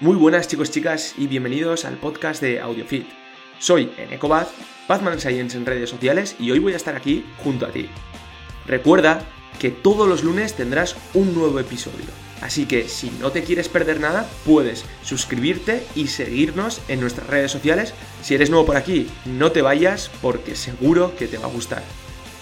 [0.00, 3.06] Muy buenas chicos, chicas y bienvenidos al podcast de AudioFit.
[3.60, 4.48] Soy Eneco Baz,
[4.88, 7.88] Batman Science en redes sociales y hoy voy a estar aquí junto a ti.
[8.66, 9.24] Recuerda
[9.60, 12.06] que todos los lunes tendrás un nuevo episodio,
[12.42, 17.52] así que si no te quieres perder nada, puedes suscribirte y seguirnos en nuestras redes
[17.52, 17.94] sociales.
[18.20, 21.84] Si eres nuevo por aquí, no te vayas porque seguro que te va a gustar.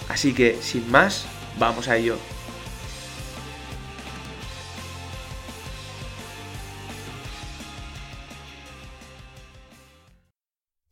[0.09, 1.27] Así que, sin más,
[1.59, 2.17] vamos a ello.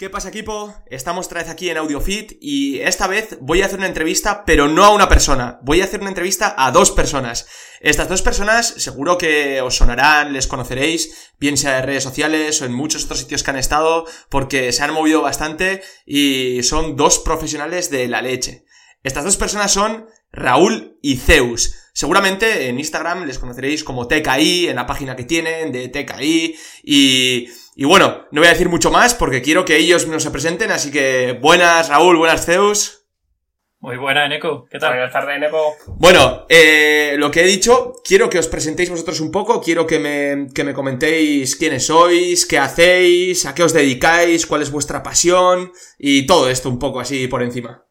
[0.00, 0.74] ¿Qué pasa equipo?
[0.86, 4.66] Estamos otra vez aquí en AudioFit y esta vez voy a hacer una entrevista, pero
[4.66, 7.46] no a una persona, voy a hacer una entrevista a dos personas.
[7.82, 12.64] Estas dos personas seguro que os sonarán, les conoceréis, bien sea en redes sociales o
[12.64, 17.18] en muchos otros sitios que han estado, porque se han movido bastante y son dos
[17.18, 18.64] profesionales de la leche.
[19.02, 21.74] Estas dos personas son Raúl y Zeus.
[21.92, 27.48] Seguramente en Instagram les conoceréis como TKI, en la página que tienen de TKI y...
[27.76, 30.70] Y bueno, no voy a decir mucho más porque quiero que ellos nos se presenten,
[30.70, 33.00] así que buenas Raúl, buenas Zeus.
[33.82, 34.66] Muy buena, Eneco.
[34.70, 34.90] ¿Qué tal?
[34.92, 35.74] Buenas tardes, Eneco.
[35.96, 39.98] Bueno, eh, lo que he dicho, quiero que os presentéis vosotros un poco, quiero que
[39.98, 45.02] me, que me comentéis quiénes sois, qué hacéis, a qué os dedicáis, cuál es vuestra
[45.02, 47.86] pasión y todo esto un poco así por encima.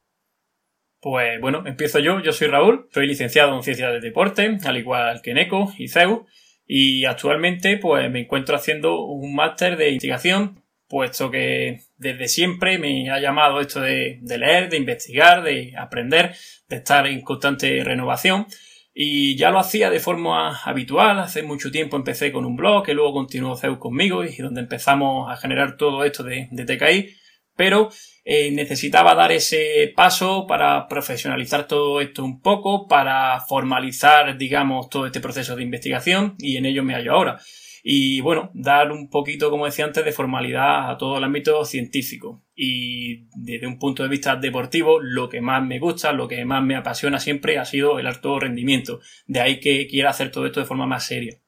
[1.01, 2.21] Pues bueno, empiezo yo.
[2.21, 6.21] Yo soy Raúl, soy licenciado en Ciencias del Deporte, al igual que Eneco y Zeus.
[6.67, 13.09] Y actualmente pues me encuentro haciendo un máster de investigación, puesto que desde siempre me
[13.09, 16.35] ha llamado esto de, leer, de investigar, de aprender,
[16.67, 18.45] de estar en constante renovación.
[18.93, 22.93] Y ya lo hacía de forma habitual, hace mucho tiempo empecé con un blog, que
[22.93, 27.15] luego continuó Zeus conmigo y donde empezamos a generar todo esto de, de TKI,
[27.59, 27.89] pero
[28.23, 35.05] eh, necesitaba dar ese paso para profesionalizar todo esto un poco, para formalizar, digamos, todo
[35.05, 37.41] este proceso de investigación y en ello me hallo ahora.
[37.83, 42.45] Y bueno, dar un poquito, como decía antes, de formalidad a todo el ámbito científico.
[42.55, 46.63] Y desde un punto de vista deportivo, lo que más me gusta, lo que más
[46.63, 49.01] me apasiona siempre ha sido el alto rendimiento.
[49.27, 51.41] De ahí que quiera hacer todo esto de forma más seria.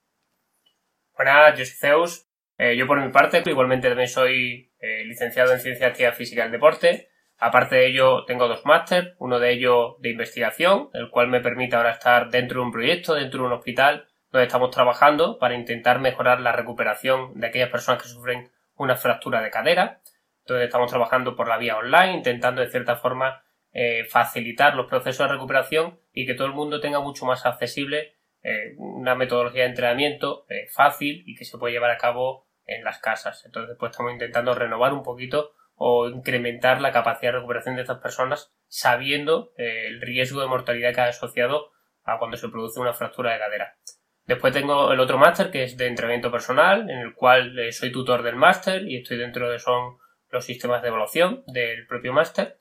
[1.16, 2.31] Buenas, yo soy Zeus.
[2.64, 6.52] Eh, yo por mi parte, igualmente también soy eh, licenciado en Ciencia Activa Física del
[6.52, 7.10] Deporte.
[7.40, 11.76] Aparte de ello, tengo dos máster, uno de ellos de investigación, el cual me permite
[11.76, 16.00] ahora estar dentro de un proyecto, dentro de un hospital, donde estamos trabajando para intentar
[16.00, 20.00] mejorar la recuperación de aquellas personas que sufren una fractura de cadera.
[20.42, 25.28] Entonces estamos trabajando por la vía online, intentando de cierta forma eh, facilitar los procesos
[25.28, 28.18] de recuperación y que todo el mundo tenga mucho más accesible
[28.78, 33.44] una metodología de entrenamiento fácil y que se puede llevar a cabo en las casas.
[33.46, 38.00] Entonces, pues estamos intentando renovar un poquito o incrementar la capacidad de recuperación de estas
[38.00, 41.72] personas sabiendo eh, el riesgo de mortalidad que ha asociado
[42.04, 43.78] a cuando se produce una fractura de cadera.
[44.26, 47.92] Después tengo el otro máster que es de entrenamiento personal, en el cual eh, soy
[47.92, 49.98] tutor del máster y estoy dentro de son
[50.30, 52.60] los sistemas de evaluación del propio máster.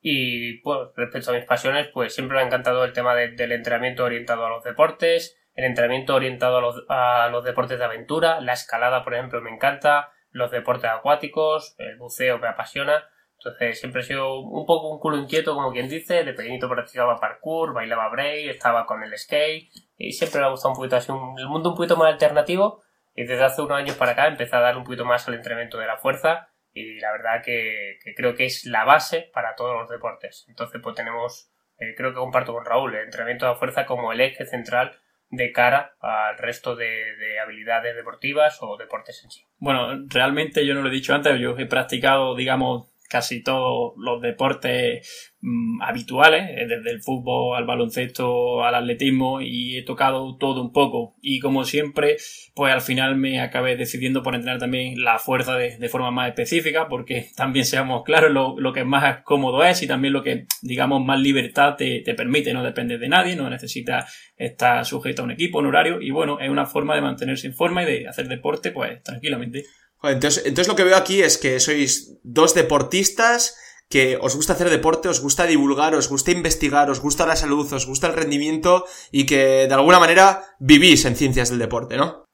[0.00, 3.52] Y pues respecto a mis pasiones, pues siempre me ha encantado el tema de, del
[3.52, 8.40] entrenamiento orientado a los deportes, el entrenamiento orientado a los, a los deportes de aventura,
[8.40, 13.04] la escalada, por ejemplo, me encanta, los deportes acuáticos, el buceo me apasiona.
[13.38, 16.24] Entonces siempre he sido un poco un culo inquieto, como quien dice.
[16.24, 19.68] De pequeñito practicaba parkour, bailaba break, estaba con el skate.
[19.96, 22.82] Y siempre me ha gustado un poquito así, un, el mundo un poquito más alternativo.
[23.14, 25.78] Y desde hace unos años para acá empecé a dar un poquito más al entrenamiento
[25.78, 26.48] de la fuerza.
[26.72, 30.46] Y la verdad que, que creo que es la base para todos los deportes.
[30.48, 34.12] Entonces pues tenemos, eh, creo que comparto con Raúl, el entrenamiento de la fuerza como
[34.12, 35.01] el eje central
[35.32, 39.46] de cara al resto de, de, habilidades deportivas o deportes en sí.
[39.58, 44.22] Bueno, realmente yo no lo he dicho antes, yo he practicado, digamos, casi todos los
[44.22, 50.62] deportes mmm, habituales, eh, desde el fútbol al baloncesto al atletismo y he tocado todo
[50.62, 52.16] un poco y como siempre
[52.54, 56.88] pues al final me acabé decidiendo por entrenar también la fuerza de, forma más específica
[56.88, 61.04] porque también seamos claros lo, lo, que más cómodo es y también lo que digamos
[61.04, 64.06] más libertad te, te permite, no depende de nadie, no necesita
[64.36, 67.54] estar sujeto a un equipo, un horario y bueno, es una forma de mantenerse en
[67.54, 69.64] forma y de hacer deporte pues tranquilamente.
[70.02, 73.56] Entonces, entonces lo que veo aquí es que sois dos deportistas
[73.88, 77.70] que os gusta hacer deporte, os gusta divulgar, os gusta investigar, os gusta la salud,
[77.72, 82.24] os gusta el rendimiento y que de alguna manera vivís en ciencias del deporte, ¿no?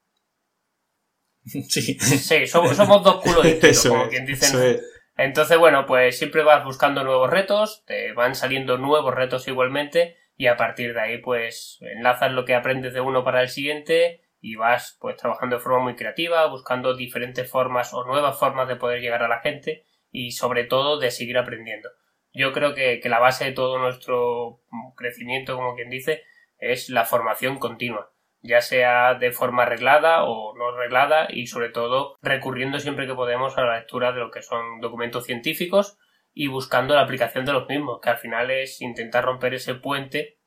[1.69, 1.97] Sí.
[1.99, 4.45] Sí, somos, somos dos culos distintos, Eso como es, quien dice.
[4.45, 4.81] eso es.
[5.17, 10.47] Entonces, bueno, pues siempre vas buscando nuevos retos, te van saliendo nuevos retos igualmente, y
[10.47, 14.55] a partir de ahí, pues, enlazas lo que aprendes de uno para el siguiente y
[14.55, 19.01] vas, pues, trabajando de forma muy creativa, buscando diferentes formas o nuevas formas de poder
[19.01, 21.89] llegar a la gente y, sobre todo, de seguir aprendiendo.
[22.33, 24.61] Yo creo que, que la base de todo nuestro
[24.95, 26.23] crecimiento, como quien dice,
[26.57, 32.17] es la formación continua ya sea de forma arreglada o no arreglada y sobre todo
[32.21, 35.97] recurriendo siempre que podemos a la lectura de lo que son documentos científicos
[36.33, 40.38] y buscando la aplicación de los mismos, que al final es intentar romper ese puente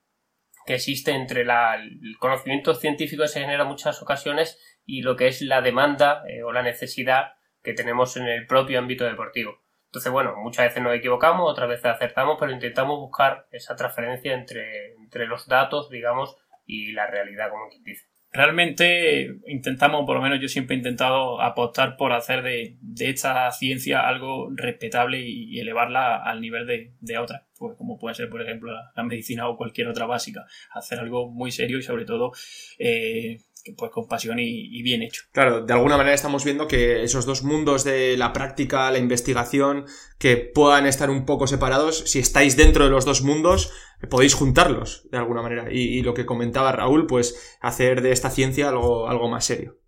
[0.67, 5.17] que existe entre la, el conocimiento científico que se genera en muchas ocasiones y lo
[5.17, 9.61] que es la demanda eh, o la necesidad que tenemos en el propio ámbito deportivo.
[9.87, 14.95] Entonces, bueno, muchas veces nos equivocamos, otras veces acertamos, pero intentamos buscar esa transferencia entre,
[14.95, 18.07] entre los datos, digamos, y la realidad, como quien dice.
[18.35, 23.51] Realmente intentamos, por lo menos yo siempre he intentado apostar por hacer de, de esta
[23.53, 28.41] ciencia algo respetable y, elevarla al nivel de, de otras, pues como puede ser, por
[28.41, 30.47] ejemplo, la, la, medicina o cualquier otra básica.
[30.71, 32.33] Hacer algo muy serio y sobre todo
[32.79, 33.39] eh,
[33.77, 35.23] pues con pasión y, bien hecho.
[35.33, 39.87] Claro, de alguna manera estamos viendo que esos dos mundos de la práctica, la investigación,
[40.19, 43.73] que puedan estar un poco separados, si estáis dentro de los dos mundos,
[44.11, 45.73] podéis juntarlos de alguna manera.
[45.73, 49.79] Y, lo que comentaba Raúl, pues hacer de esta ciencia algo, algo más serio.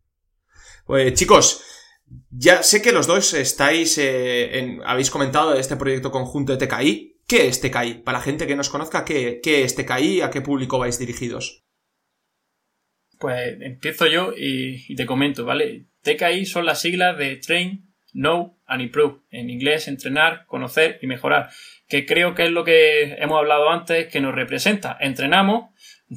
[0.87, 1.63] Pues chicos,
[2.31, 7.23] ya sé que los dos estáis, eh, en, habéis comentado este proyecto conjunto de TKI.
[7.27, 8.03] ¿Qué es TKI?
[8.05, 10.21] Para la gente que nos conozca, ¿qué, qué es TKI?
[10.21, 11.65] ¿A qué público vais dirigidos?
[13.25, 15.87] Pues empiezo yo y, te comento, ¿vale?
[16.03, 19.23] TKI son las siglas de Train, Know and Improve.
[19.31, 21.49] En inglés, entrenar, conocer y mejorar.
[21.89, 24.99] Que creo que es lo que hemos hablado antes, que nos representa.
[25.01, 25.71] Entrenamos,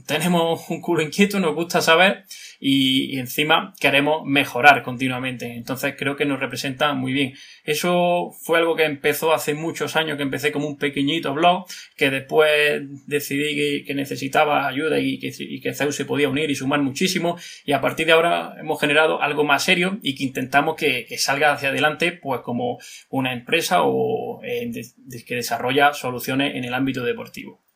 [0.05, 2.25] tenemos un culo inquieto, nos gusta saber
[2.59, 5.55] y, encima queremos mejorar continuamente.
[5.55, 7.33] Entonces creo que nos representa muy bien.
[7.63, 11.65] Eso fue algo que empezó hace muchos años, que empecé como un pequeñito blog,
[11.95, 16.81] que después decidí que, necesitaba ayuda y que, y Zeus se podía unir y sumar
[16.81, 17.37] muchísimo.
[17.65, 21.17] Y a partir de ahora hemos generado algo más serio y que intentamos que, que
[21.17, 22.79] salga hacia adelante pues como
[23.09, 27.66] una empresa o eh, de, de, que desarrolla soluciones en el ámbito deportivo.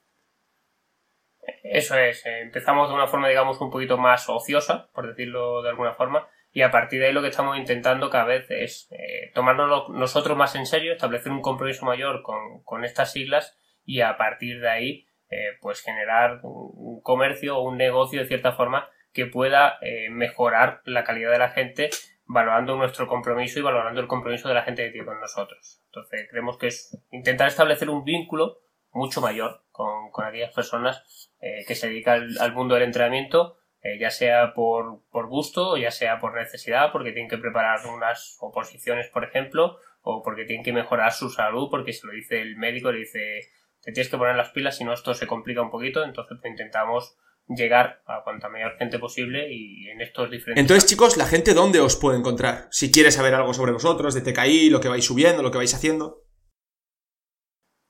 [1.63, 5.69] Eso es, eh, empezamos de una forma, digamos, un poquito más ociosa, por decirlo de
[5.69, 9.31] alguna forma, y a partir de ahí lo que estamos intentando cada vez es eh,
[9.33, 14.17] tomárnoslo nosotros más en serio, establecer un compromiso mayor con, con estas siglas y a
[14.17, 19.25] partir de ahí, eh, pues generar un comercio o un negocio de cierta forma que
[19.25, 21.89] pueda eh, mejorar la calidad de la gente
[22.25, 25.81] valorando nuestro compromiso y valorando el compromiso de la gente que tiene con nosotros.
[25.85, 28.59] Entonces creemos que es intentar establecer un vínculo
[28.91, 33.97] mucho mayor con, con aquellas personas eh, que se dedican al, mundo del entrenamiento, eh,
[33.99, 39.07] ya sea por, por gusto ya sea por necesidad, porque tienen que preparar unas oposiciones,
[39.07, 42.91] por ejemplo, o porque tienen que mejorar su salud, porque se lo dice el médico,
[42.91, 43.49] le dice,
[43.81, 46.51] te tienes que poner las pilas, si no esto se complica un poquito, entonces pues,
[46.51, 47.17] intentamos
[47.47, 50.61] llegar a cuanta mayor gente posible y en estos diferentes...
[50.61, 52.67] Entonces, chicos, ¿la gente dónde os puede encontrar?
[52.69, 55.73] Si quiere saber algo sobre vosotros, de TKI, lo que vais subiendo, lo que vais
[55.73, 56.20] haciendo...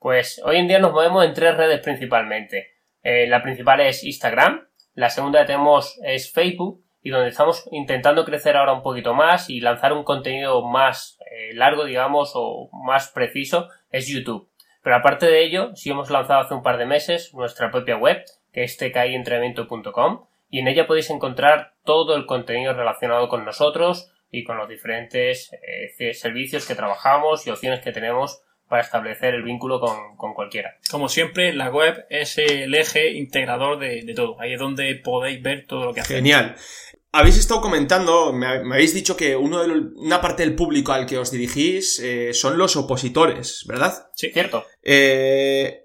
[0.01, 2.71] Pues hoy en día nos movemos en tres redes principalmente.
[3.03, 8.25] Eh, la principal es Instagram, la segunda que tenemos es Facebook y donde estamos intentando
[8.25, 13.09] crecer ahora un poquito más y lanzar un contenido más eh, largo, digamos, o más
[13.09, 14.49] preciso es YouTube.
[14.81, 18.23] Pero aparte de ello, sí hemos lanzado hace un par de meses nuestra propia web,
[18.51, 24.45] que es tkientrenamiento.com, y en ella podéis encontrar todo el contenido relacionado con nosotros y
[24.45, 29.81] con los diferentes eh, servicios que trabajamos y opciones que tenemos para establecer el vínculo
[29.81, 30.77] con, con, cualquiera.
[30.89, 34.39] Como siempre, la web es el eje integrador de, de, todo.
[34.39, 36.19] Ahí es donde podéis ver todo lo que hacemos.
[36.19, 36.55] Genial.
[37.11, 41.05] Habéis estado comentando, me, me habéis dicho que uno de, una parte del público al
[41.05, 44.07] que os dirigís eh, son los opositores, ¿verdad?
[44.15, 44.65] Sí, cierto.
[44.81, 45.80] Eh,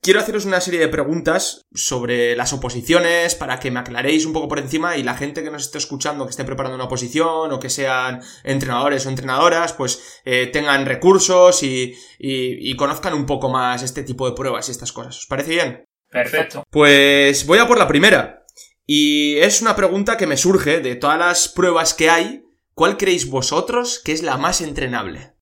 [0.00, 4.48] quiero haceros una serie de preguntas sobre las oposiciones para que me aclaréis un poco
[4.48, 7.60] por encima y la gente que nos esté escuchando, que esté preparando una oposición o
[7.60, 13.48] que sean entrenadores o entrenadoras, pues eh, tengan recursos y, y, y, conozcan un poco
[13.48, 15.18] más este tipo de pruebas y estas cosas.
[15.18, 15.84] ¿Os parece bien?
[16.10, 16.64] Perfecto.
[16.70, 18.46] Pues voy a por la primera.
[18.86, 22.42] Y es una pregunta que me surge de todas las pruebas que hay.
[22.72, 25.34] ¿Cuál creéis vosotros que es la más entrenable?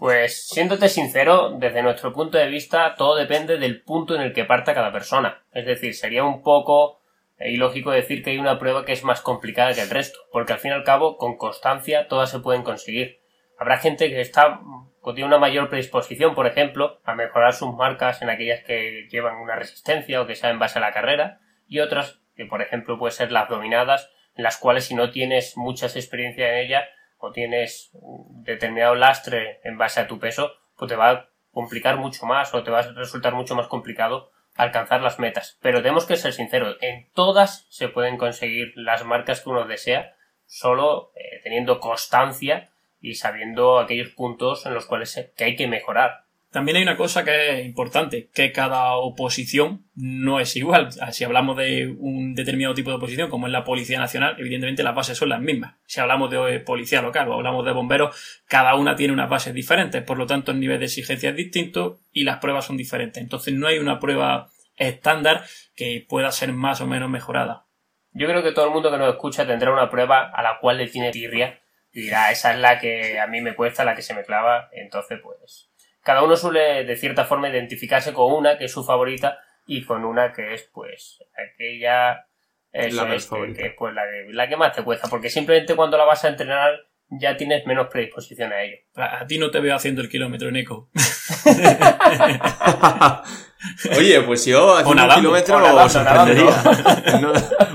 [0.00, 4.46] Pues siéndote sincero, desde nuestro punto de vista todo depende del punto en el que
[4.46, 5.42] parta cada persona.
[5.52, 7.02] Es decir, sería un poco
[7.38, 10.58] ilógico decir que hay una prueba que es más complicada que el resto, porque al
[10.58, 13.20] fin y al cabo, con constancia, todas se pueden conseguir.
[13.58, 14.60] Habrá gente que está
[15.02, 19.36] o tiene una mayor predisposición, por ejemplo, a mejorar sus marcas en aquellas que llevan
[19.36, 22.98] una resistencia o que sea en base a la carrera, y otras, que por ejemplo
[22.98, 26.88] puede ser las dominadas, en las cuales si no tienes muchas experiencia en ella
[27.20, 27.90] o tienes
[28.42, 32.62] determinado lastre en base a tu peso, pues te va a complicar mucho más o
[32.62, 35.58] te va a resultar mucho más complicado alcanzar las metas.
[35.62, 40.16] Pero tenemos que ser sinceros, en todas se pueden conseguir las marcas que uno desea,
[40.46, 46.24] solo eh, teniendo constancia y sabiendo aquellos puntos en los cuales que hay que mejorar.
[46.50, 50.88] También hay una cosa que es importante, que cada oposición no es igual.
[51.12, 54.96] Si hablamos de un determinado tipo de oposición, como es la Policía Nacional, evidentemente las
[54.96, 55.76] bases son las mismas.
[55.86, 60.02] Si hablamos de policía local o hablamos de bomberos, cada una tiene unas bases diferentes,
[60.02, 63.22] por lo tanto el nivel de exigencia es distinto y las pruebas son diferentes.
[63.22, 65.44] Entonces no hay una prueba estándar
[65.76, 67.66] que pueda ser más o menos mejorada.
[68.12, 70.78] Yo creo que todo el mundo que nos escucha tendrá una prueba a la cual
[70.78, 71.60] le tiene tirria
[71.92, 74.68] y dirá, esa es la que a mí me cuesta, la que se me clava,
[74.72, 75.69] entonces pues
[76.02, 80.04] cada uno suele de cierta forma identificarse con una que es su favorita y con
[80.04, 82.26] una que es pues aquella
[82.72, 83.94] la es, que, pues,
[84.30, 86.70] la, que, más te cuesta porque simplemente cuando la vas a entrenar
[87.10, 88.76] ya tienes menos predisposición a ello.
[88.94, 90.88] A, ti no te veo haciendo el kilómetro, Nico.
[93.98, 96.52] Oye, pues yo haciendo un kilómetro o nadando, nadando.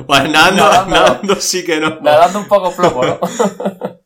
[0.08, 2.00] pues nadando, nadando, sí que no.
[2.00, 3.20] Nadando un poco flojo, ¿no?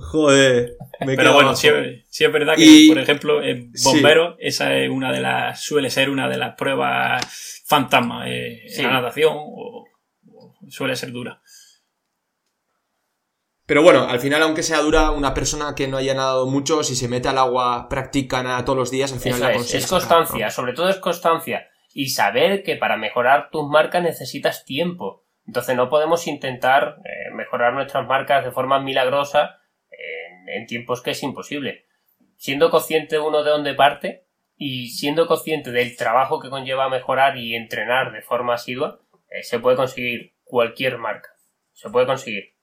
[0.00, 0.76] Joder.
[1.04, 5.62] Pero bueno, sí, es verdad que, por ejemplo, en bombero, esa es una de las,
[5.62, 9.84] suele ser una de las pruebas fantasma eh, en la natación, o,
[10.68, 11.40] suele ser dura.
[13.66, 16.96] Pero bueno, al final, aunque sea dura, una persona que no haya nadado mucho, si
[16.96, 20.50] se mete al agua, practica nada todos los días, al final la es, es constancia,
[20.50, 21.68] sobre todo es constancia.
[21.92, 25.26] Y saber que para mejorar tus marcas necesitas tiempo.
[25.46, 29.57] Entonces no podemos intentar eh, mejorar nuestras marcas de forma milagrosa
[30.56, 31.86] en tiempos que es imposible.
[32.36, 34.26] Siendo consciente uno de dónde parte
[34.56, 39.00] y siendo consciente del trabajo que conlleva mejorar y entrenar de forma asidua,
[39.30, 41.30] eh, se puede conseguir cualquier marca.
[41.72, 42.54] Se puede conseguir.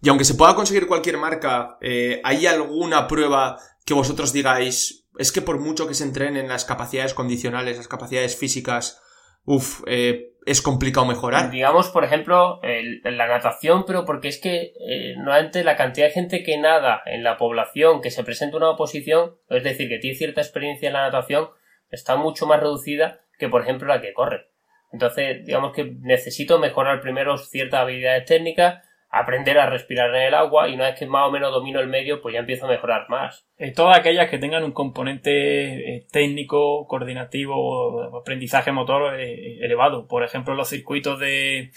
[0.00, 5.32] Y aunque se pueda conseguir cualquier marca, eh, ¿hay alguna prueba que vosotros digáis, es
[5.32, 9.00] que por mucho que se entrenen las capacidades condicionales, las capacidades físicas,
[9.44, 11.50] uff, eh, es complicado mejorar.
[11.50, 16.42] Digamos, por ejemplo, la natación, pero porque es que eh, nuevamente la cantidad de gente
[16.42, 20.40] que nada en la población, que se presenta una oposición, es decir, que tiene cierta
[20.40, 21.50] experiencia en la natación,
[21.90, 24.48] está mucho más reducida que, por ejemplo, la que corre.
[24.92, 30.68] Entonces, digamos que necesito mejorar primero ciertas habilidades técnicas, aprender a respirar en el agua
[30.68, 33.08] y una vez que más o menos domino el medio, pues ya empiezo a mejorar
[33.08, 33.46] más.
[33.56, 40.06] En todas aquellas que tengan un componente eh, técnico, coordinativo o aprendizaje motor eh, elevado.
[40.06, 41.70] Por ejemplo, los circuitos de,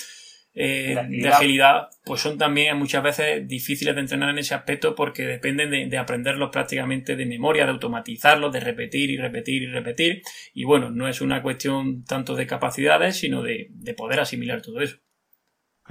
[0.54, 1.88] eh, de, agilidad.
[2.04, 6.50] pues son también muchas veces difíciles de entrenar en ese aspecto porque dependen de, aprenderlos
[6.52, 10.22] prácticamente de memoria, de automatizarlos, de repetir y repetir y repetir.
[10.54, 14.98] Y bueno, no es una cuestión tanto de capacidades, sino de poder asimilar todo eso.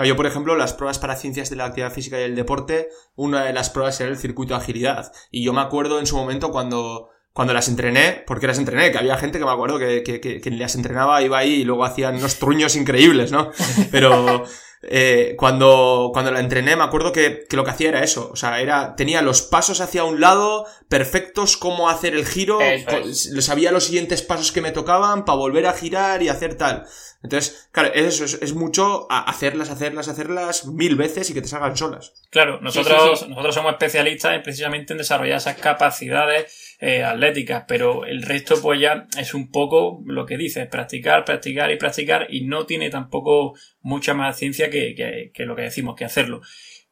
[0.05, 3.45] Yo, por ejemplo, las pruebas para ciencias de la actividad física y el deporte, una
[3.45, 5.13] de las pruebas era el circuito de agilidad.
[5.31, 8.99] Y yo me acuerdo en su momento cuando, cuando las entrené, porque las entrené, que
[8.99, 12.17] había gente que me acuerdo que, que, que, las entrenaba, iba ahí y luego hacían
[12.17, 13.51] unos truños increíbles, ¿no?
[13.91, 14.45] Pero
[14.83, 18.37] eh, cuando, cuando la entrené me acuerdo que, que, lo que hacía era eso, o
[18.37, 22.59] sea, era, tenía los pasos hacia un lado, perfectos, cómo hacer el giro,
[23.41, 26.87] sabía los siguientes pasos que me tocaban para volver a girar y hacer tal.
[27.23, 32.15] Entonces, claro, eso es, mucho hacerlas, hacerlas, hacerlas mil veces y que te salgan solas.
[32.31, 38.23] Claro, nosotros, nosotros somos especialistas en, precisamente en desarrollar esas capacidades eh, atléticas, pero el
[38.23, 42.65] resto pues ya es un poco lo que dices, practicar, practicar y practicar y no
[42.65, 44.95] tiene tampoco mucha más ciencia que,
[45.35, 46.41] que, lo que decimos, que hacerlo.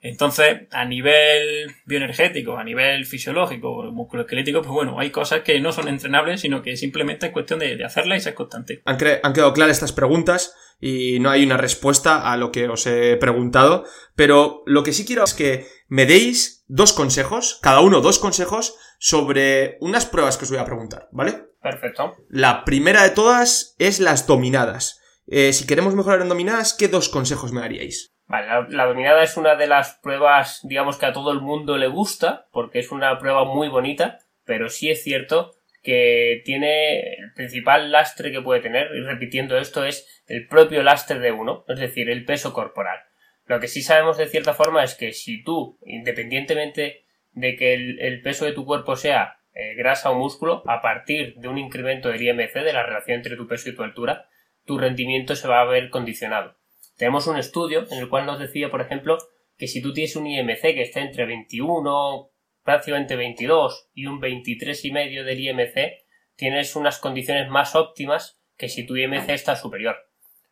[0.00, 5.88] Entonces, a nivel bioenergético, a nivel fisiológico, musculoesquelético, pues bueno, hay cosas que no son
[5.88, 8.82] entrenables, sino que simplemente es cuestión de, hacerlas y ser constante.
[8.84, 13.16] Han, quedado claras estas preguntas y no hay una respuesta a lo que os he
[13.16, 18.18] preguntado, pero lo que sí quiero es que me deis dos consejos, cada uno dos
[18.18, 21.44] consejos, sobre unas pruebas que os voy a preguntar, ¿vale?
[21.62, 22.14] Perfecto.
[22.28, 25.00] La primera de todas es las dominadas.
[25.26, 28.14] Eh, si queremos mejorar en dominadas, ¿qué dos consejos me daríais?
[28.26, 31.88] Vale, la, dominada es una de las pruebas, digamos que a todo el mundo le
[31.88, 37.92] gusta, porque es una prueba muy bonita, pero sí es cierto que tiene el principal
[37.92, 42.10] lastre que puede tener, y repitiendo esto, es el propio lastre de uno, es decir,
[42.10, 42.98] el peso corporal.
[43.46, 48.20] Lo que sí sabemos de cierta forma es que si tú, independientemente de que el,
[48.22, 52.22] peso de tu cuerpo sea eh, grasa o músculo, a partir de un incremento del
[52.22, 54.28] IMC, de la relación entre tu peso y tu altura,
[54.66, 56.56] tu rendimiento se va a ver condicionado.
[56.98, 59.16] Tenemos un estudio en el cual nos decía, por ejemplo,
[59.56, 62.30] que si tú tienes un IMC que está entre 21,
[62.68, 66.04] prácticamente 22 y un 23,5 del IMC,
[66.36, 69.96] tienes unas condiciones más óptimas que si tu IMC está superior.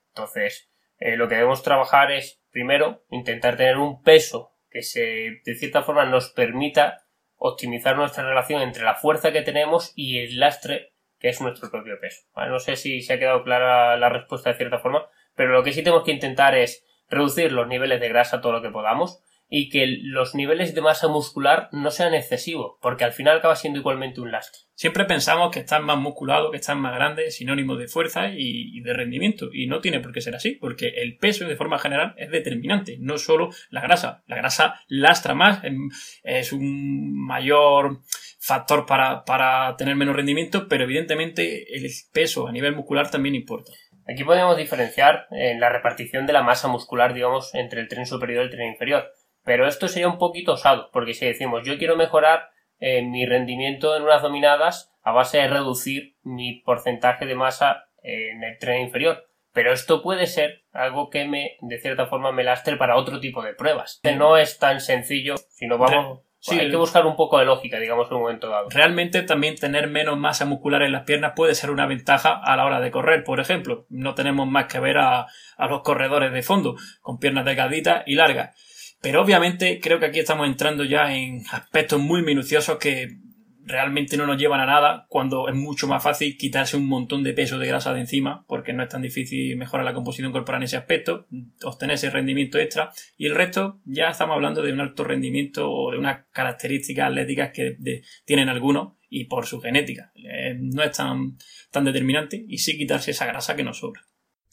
[0.08, 5.54] Entonces, eh, lo que debemos trabajar es, primero, intentar tener un peso que se, de
[5.56, 7.06] cierta forma nos permita
[7.37, 12.00] optimizar nuestra relación entre la fuerza que tenemos y el lastre que es nuestro propio
[12.00, 12.23] peso.
[12.35, 15.75] No sé si se ha quedado clara la respuesta de cierta forma, pero lo que
[15.75, 19.69] sí tenemos que intentar es reducir los niveles de grasa todo lo que podamos y
[19.69, 24.21] que los niveles de masa muscular no sean excesivos, porque al final acaba siendo igualmente
[24.21, 24.62] un lastre.
[24.75, 28.81] Siempre pensamos que estar más musculado, que estar más grande, es sinónimo de fuerza y,
[28.81, 32.15] de rendimiento, y no tiene por qué ser así, porque el peso de forma general
[32.19, 34.23] es determinante, no solo la grasa.
[34.26, 35.88] La grasa lastra más, em,
[36.25, 38.00] es un mayor
[38.38, 43.73] factor para, para tener menos rendimiento, pero evidentemente el peso a nivel muscular también importa.
[44.09, 48.43] Aquí podemos diferenciar en la repartición de la masa muscular, digamos, entre el tren superior
[48.43, 49.11] y el tren inferior.
[49.47, 53.97] Pero esto sería un poquito osado, porque si decimos yo quiero mejorar eh, mi rendimiento
[53.97, 59.25] en unas dominadas a base de reducir mi porcentaje de masa en el tren inferior.
[59.53, 63.43] Pero esto puede ser algo que me, de cierta forma, me lastre para otro tipo
[63.43, 64.00] de pruebas.
[64.19, 68.09] No es tan sencillo, sino vamos Sí, hay que buscar un poco de lógica, digamos,
[68.09, 68.69] en un momento dado.
[68.71, 72.65] Realmente también tener menos masa muscular en las piernas puede ser una ventaja a la
[72.65, 73.87] hora de correr, por ejemplo.
[73.88, 75.26] No tenemos más que ver a,
[75.57, 78.55] a los corredores de fondo, con piernas delgaditas y largas.
[79.00, 83.19] Pero obviamente creo que aquí estamos entrando ya en aspectos muy minuciosos que
[83.67, 87.33] realmente no nos llevan a nada cuando es mucho más fácil quitarse un montón de
[87.33, 90.67] peso de grasa de encima porque no es tan difícil mejorar la composición corporal en
[90.67, 91.26] ese aspecto,
[91.65, 95.91] obtener ese rendimiento extra y el resto ya estamos hablando de un alto rendimiento o
[95.91, 97.76] de unas características atléticas que
[98.25, 100.12] tienen algunos y por su genética.
[100.15, 101.37] Eh, no es tan,
[101.73, 104.03] tan determinante y sí quitarse esa grasa que nos sobra.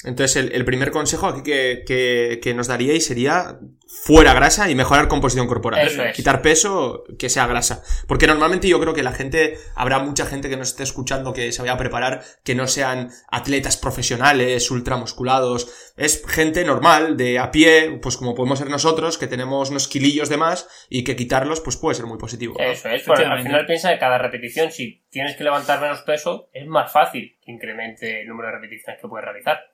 [0.04, 5.48] Entonces, el, primer consejo aquí que, que, nos daríais sería fuera grasa y mejorar composición
[5.48, 6.12] corporal.
[6.14, 7.84] Quitar peso, que sea grasa.
[8.08, 11.52] Porque normalmente yo creo que la gente, habrá mucha gente que nos esté escuchando que
[11.52, 15.94] se vaya a preparar, que no sean atletas profesionales, ultramusculados.
[15.96, 20.28] Es gente normal, de a pie, pues como podemos ser nosotros, que tenemos unos kilillos
[20.28, 22.56] de más y que quitarlos, pues puede ser muy positivo.
[22.60, 26.50] Eso es, porque al final piensa que cada repetición, si tienes que levantar menos peso,
[26.52, 29.73] es más fácil que incremente el número de repeticiones que puedes realizar.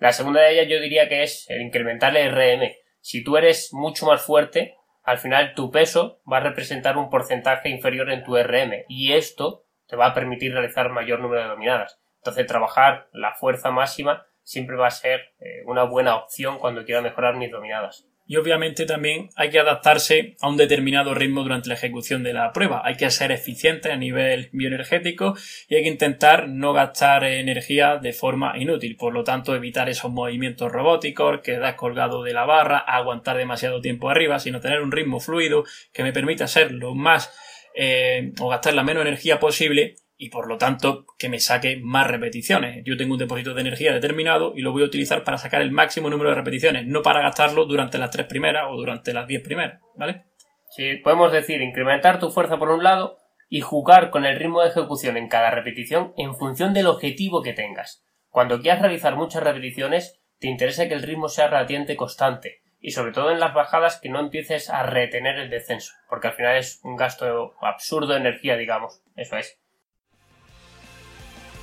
[0.00, 2.72] La segunda de ellas yo diría que es el incrementar el RM.
[3.00, 7.68] Si tú eres mucho más fuerte, al final tu peso va a representar un porcentaje
[7.68, 12.00] inferior en tu RM y esto te va a permitir realizar mayor número de dominadas.
[12.16, 17.02] Entonces trabajar la fuerza máxima siempre va a ser eh, una buena opción cuando quiera
[17.02, 21.74] mejorar mis dominadas y obviamente también hay que adaptarse a un determinado ritmo durante la
[21.74, 22.80] ejecución de la prueba.
[22.84, 25.34] Hay que ser eficiente a nivel bioenergético
[25.68, 28.94] y hay que intentar no gastar energía de forma inútil.
[28.96, 34.10] Por lo tanto, evitar esos movimientos robóticos, quedar colgado de la barra, aguantar demasiado tiempo
[34.10, 37.32] arriba, sino tener un ritmo fluido que me permita ser lo más
[37.74, 42.06] eh, o gastar la menos energía posible y por lo tanto que me saque más
[42.06, 42.84] repeticiones.
[42.84, 45.72] Yo tengo un depósito de energía determinado y lo voy a utilizar para sacar el
[45.72, 49.42] máximo número de repeticiones, no para gastarlo durante las tres primeras o durante las diez
[49.42, 50.26] primeras, ¿vale?
[50.68, 53.16] Sí, podemos decir incrementar tu fuerza por un lado
[53.48, 57.54] y jugar con el ritmo de ejecución en cada repetición en función del objetivo que
[57.54, 58.04] tengas.
[58.28, 63.12] Cuando quieras realizar muchas repeticiones, te interesa que el ritmo sea relativamente constante y sobre
[63.12, 66.80] todo en las bajadas que no empieces a retener el descenso, porque al final es
[66.84, 69.02] un gasto absurdo de energía, digamos.
[69.16, 69.59] Eso es.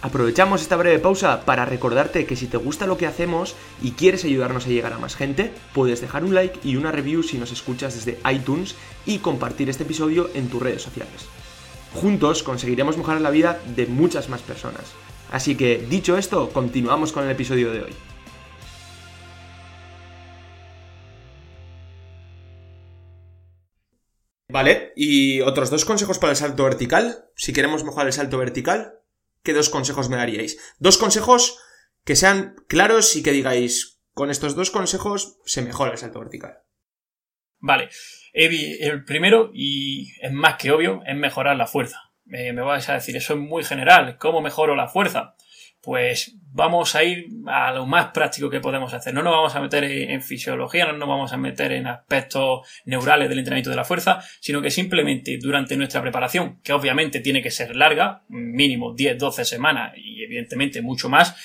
[0.01, 4.23] Aprovechamos esta breve pausa para recordarte que si te gusta lo que hacemos y quieres
[4.23, 7.51] ayudarnos a llegar a más gente, puedes dejar un like y una review si nos
[7.51, 8.75] escuchas desde iTunes
[9.07, 11.25] y compartir este episodio en tus redes sociales.
[11.93, 14.83] Juntos conseguiremos mejorar la vida de muchas más personas.
[15.31, 17.93] Así que, dicho esto, continuamos con el episodio de hoy.
[24.49, 27.25] Vale, y otros dos consejos para el salto vertical.
[27.35, 28.93] Si queremos mejorar el salto vertical,
[29.47, 30.59] ¿qué dos consejos me daríais?
[30.77, 31.57] Dos consejos
[32.03, 36.57] que sean claros y que digáis, con estos dos consejos se mejora el salto vertical.
[37.59, 37.87] Vale,
[38.33, 42.11] el primero, y es más que obvio, es mejorar la fuerza.
[42.25, 45.37] me vais a decir, eso es muy general, ¿cómo mejoro la fuerza?
[45.87, 49.13] Pues vamos a ir a lo más práctico que podemos hacer.
[49.13, 53.29] No nos vamos a meter en fisiología, no nos vamos a meter en aspectos neurales
[53.29, 57.51] del entrenamiento de la fuerza, sino que simplemente durante nuestra preparación, que obviamente tiene que
[57.51, 61.37] ser larga, mínimo 10-12 semanas y evidentemente mucho más,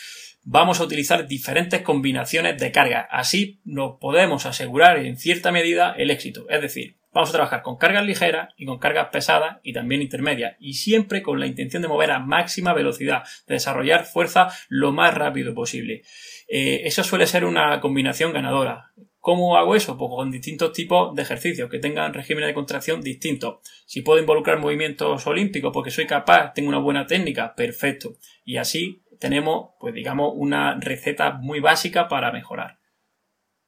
[0.43, 3.07] vamos a utilizar diferentes combinaciones de carga.
[3.13, 6.47] Así nos podemos asegurar en cierta medida el éxito.
[6.51, 10.57] Es decir, Vamos a trabajar con cargas ligeras y con cargas pesadas y también intermedias
[10.59, 15.12] y siempre con la intención de mover a máxima velocidad, de desarrollar fuerza lo más
[15.12, 16.03] rápido posible.
[16.48, 18.92] Eh, eso suele ser una combinación ganadora.
[19.18, 19.98] ¿Cómo hago eso?
[19.98, 23.59] Pues con distintos tipos de ejercicios que tengan regímenes de contracción distintos.
[23.87, 28.14] Si puedo involucrar movimientos olímpicos porque soy capaz, tengo una buena técnica, perfecto.
[28.44, 32.82] Y así tenemos, pues digamos, una receta muy básica para mejorar.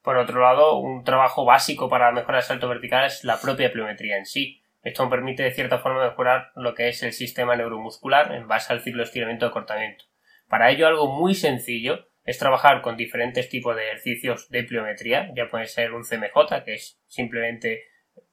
[0.05, 4.19] Por otro lado, un trabajo básico para mejorar el salto vertical es la propia pliometría
[4.19, 4.63] en sí.
[4.83, 8.83] Esto permite de cierta forma mejorar lo que es el sistema neuromuscular en base al
[8.83, 10.05] ciclo de estiramiento y acortamiento.
[10.47, 15.49] Para ello algo muy sencillo es trabajar con diferentes tipos de ejercicios de pliometría, ya
[15.49, 17.85] puede ser un CMJ, que es simplemente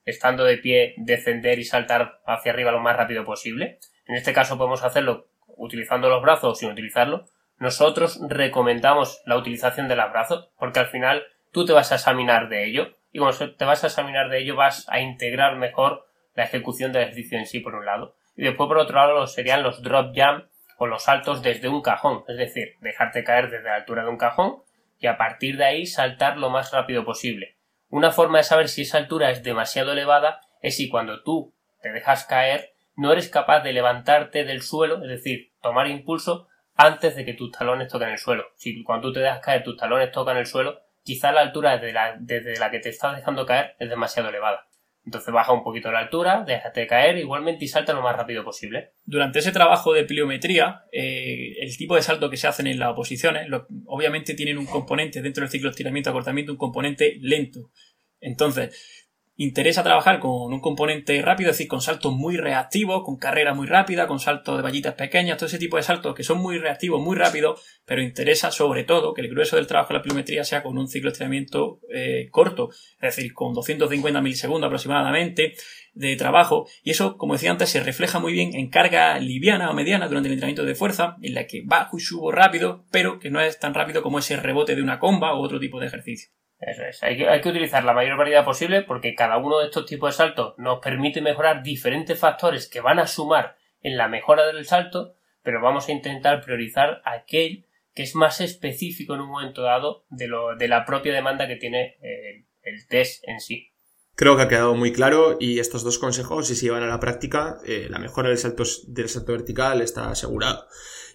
[0.04, 3.80] estando de pie, descender y saltar hacia arriba lo más rápido posible.
[4.08, 7.30] En este caso podemos hacerlo utilizando los brazos o sin utilizarlo.
[7.60, 12.50] Nosotros recomendamos la utilización de los brazos porque al final tú te vas a examinar
[12.50, 16.46] de ello y cuando te vas a examinar de ello vas a integrar mejor la
[16.46, 18.16] ejecución del ejercicio en sí por un lado.
[18.36, 20.46] Y después por otro lado serían los drop jump
[20.78, 24.18] o los saltos desde un cajón, es decir, dejarte caer desde la altura de un
[24.18, 24.64] cajón
[25.00, 27.58] y a partir de ahí saltar lo más rápido posible.
[27.90, 31.92] Una forma de saber si esa altura es demasiado elevada es si cuando tú te
[31.92, 37.26] dejas caer no eres capaz de levantarte del suelo, es decir, tomar impulso antes de
[37.26, 38.46] que tus talones toquen el suelo.
[38.56, 42.58] Si cuando tú te dejas caer tus talones tocan el suelo, quizá la altura desde
[42.58, 44.68] la, que te estás dejando caer es demasiado elevada.
[45.04, 48.94] Entonces baja un poquito la altura, déjate caer igualmente y salta lo más rápido posible.
[49.04, 52.90] Durante ese trabajo de pliometría, eh, el tipo de salto que se hacen en las
[52.90, 53.48] oposiciones,
[53.86, 57.72] obviamente tienen un componente dentro del ciclo de estiramiento-acortamiento, un componente lento.
[58.20, 59.01] Entonces,
[59.44, 63.66] interesa trabajar con un componente rápido, es decir, con saltos muy reactivos, con carrera muy
[63.66, 67.02] rápida, con saltos de vallitas pequeñas, todo ese tipo de saltos que son muy reactivos,
[67.02, 70.62] muy rápidos, pero interesa sobre todo que el grueso del trabajo de la pliometría sea
[70.62, 72.70] con un ciclo de estiramiento eh, corto,
[73.02, 75.56] es decir, con 250 milisegundos aproximadamente
[75.94, 79.74] de trabajo, y eso, como decía antes, se refleja muy bien en carga liviana o
[79.74, 83.32] mediana durante el entrenamiento de fuerza, en la que bajo y subo rápido, pero que
[83.32, 86.30] no es tan rápido como ese rebote de una comba u otro tipo de ejercicio.
[86.62, 90.13] Eso es, hay que, utilizar la mayor variedad posible porque cada uno de estos tipos
[90.13, 94.65] de saltos nos permite mejorar diferentes factores que van a sumar en la mejora del
[94.65, 100.06] salto, pero vamos a intentar priorizar aquel que es más específico en un momento dado
[100.10, 103.71] de, lo, de la propia demanda que tiene el, el test en sí.
[104.15, 107.00] Creo que ha quedado muy claro y estos dos consejos, si se llevan a la
[107.00, 110.67] práctica, eh, la mejora del salto, del salto vertical está asegurada.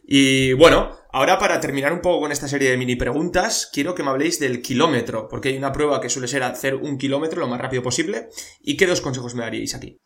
[0.08, 4.04] Y bueno, ahora para terminar un poco con esta serie de mini preguntas, quiero que
[4.04, 7.48] me habléis del kilómetro, porque hay una prueba que suele ser hacer un kilómetro lo
[7.48, 8.28] más rápido posible.
[8.60, 9.98] ¿Y qué dos consejos me daríais aquí?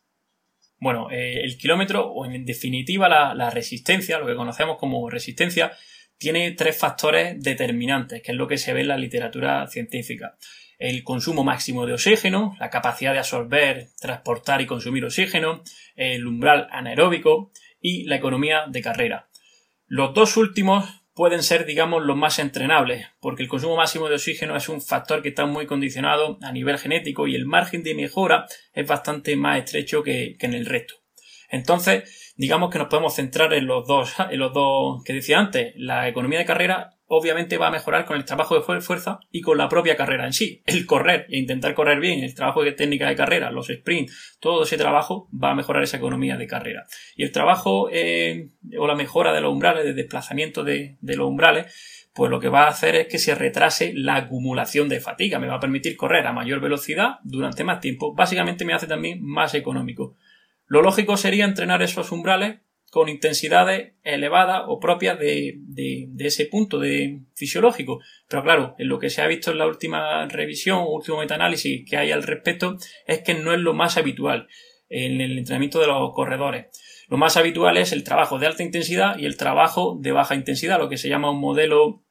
[0.79, 5.73] Bueno, eh, el kilómetro, o en definitiva la, la resistencia, lo que conocemos como resistencia,
[6.17, 10.39] tiene tres factores determinantes, que es lo que se ve en la literatura científica.
[10.79, 15.63] El consumo máximo de oxígeno, la capacidad de absorber, transportar y consumir oxígeno,
[15.95, 19.30] el umbral anaeróbico y la economía de carrera.
[19.93, 24.57] Los dos últimos pueden ser, digamos, los más entrenables, porque el consumo máximo de oxígeno
[24.57, 28.47] es un factor que está muy condicionado a nivel genético y el margen de mejora
[28.73, 30.95] es bastante más estrecho que, en el resto.
[31.49, 35.73] Entonces, digamos que nos podemos centrar en los dos, en los dos que decía antes,
[35.75, 39.59] la economía de carrera obviamente va a mejorar con el trabajo de fuerza y con
[39.59, 40.63] la propia carrera en sí.
[40.65, 44.63] El correr e intentar correr bien, el trabajo de técnica de carrera, los sprints, todo
[44.63, 46.87] ese trabajo va a mejorar esa economía de carrera.
[47.17, 51.27] Y el trabajo eh, o la mejora de los umbrales, de desplazamiento de, de los
[51.27, 55.41] umbrales, pues lo que va a hacer es que se retrase la acumulación de fatiga.
[55.41, 58.15] Me va a permitir correr a mayor velocidad durante más tiempo.
[58.15, 60.15] Básicamente me hace también más económico.
[60.67, 66.81] Lo lógico sería entrenar esos umbrales con intensidades elevadas o propias de, de, ese punto
[66.81, 68.01] de fisiológico.
[68.29, 71.97] Pero claro, en lo que se ha visto en la última revisión último metaanálisis que
[71.97, 72.77] hay al respecto
[73.07, 74.49] es que no es lo más habitual
[74.89, 76.67] en el entrenamiento de los corredores.
[77.09, 80.81] Lo más habitual es el trabajo de alta intensidad y el trabajo de baja intensidad,
[80.81, 82.03] lo que se llama un modelo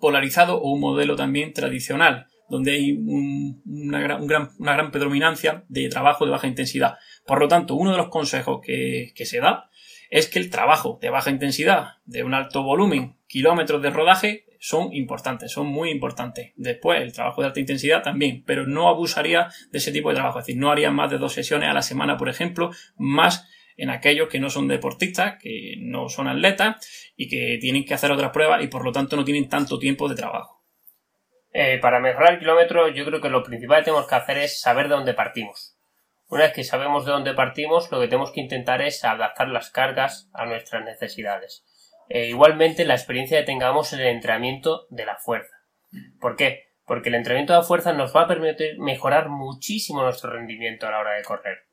[0.00, 6.24] polarizado o un modelo también tradicional, donde hay una, gran, una, gran, predominancia de trabajo
[6.24, 6.94] de baja intensidad.
[7.26, 9.68] Por lo tanto, uno de los consejos que se da
[10.12, 14.92] es que el trabajo de baja intensidad, de un alto volumen, kilómetros de rodaje, son
[14.92, 16.52] importantes, son muy importantes.
[16.56, 20.38] Después, el trabajo de alta intensidad también, pero no abusaría de ese tipo de trabajo.
[20.38, 23.48] Es decir, no haría más de dos sesiones a la semana, por ejemplo, más
[23.78, 26.76] en aquellos que no son deportistas, que no son atletas
[27.16, 30.10] y que tienen que hacer otras pruebas y por lo tanto no tienen tanto tiempo
[30.10, 30.62] de trabajo.
[31.54, 34.60] Eh, para mejorar el kilómetro, yo creo que lo principal que tenemos que hacer es
[34.60, 35.78] saber de dónde partimos.
[36.32, 39.68] Una vez que sabemos de dónde partimos, lo que tenemos que intentar es adaptar las
[39.68, 41.62] cargas a nuestras necesidades.
[42.08, 45.54] E igualmente, la experiencia que tengamos en el entrenamiento de la fuerza.
[46.22, 46.70] ¿Por qué?
[46.86, 50.92] Porque el entrenamiento de la fuerza nos va a permitir mejorar muchísimo nuestro rendimiento a
[50.92, 51.66] la hora de correr.